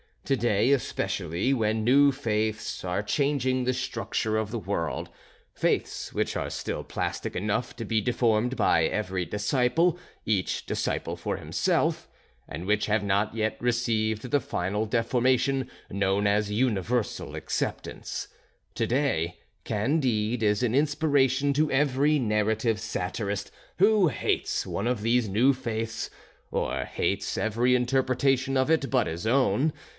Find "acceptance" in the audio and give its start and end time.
17.35-18.27